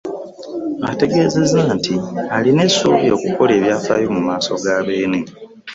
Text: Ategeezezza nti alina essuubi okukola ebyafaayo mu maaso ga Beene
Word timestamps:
Ategeezezza 0.91 1.59
nti 1.75 1.93
alina 2.35 2.61
essuubi 2.67 3.07
okukola 3.17 3.51
ebyafaayo 3.57 4.07
mu 4.15 4.21
maaso 4.27 4.51
ga 4.63 4.75
Beene 4.85 5.19